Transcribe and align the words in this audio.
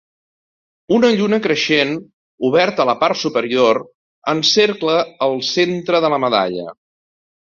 Una 0.95 1.09
lluna 1.17 1.37
creixent, 1.43 1.91
obert 2.49 2.81
a 2.83 2.87
la 2.91 2.95
part 3.03 3.19
superior, 3.25 3.81
encercla 4.35 4.97
el 5.29 5.39
centre 5.51 6.05
de 6.07 6.11
la 6.15 6.19
medalla. 6.27 6.67